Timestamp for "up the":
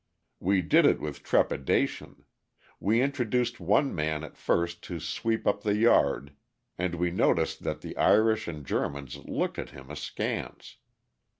5.45-5.77